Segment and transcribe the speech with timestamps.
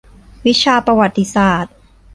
[0.45, 1.73] วิชาประวัติศาสตร์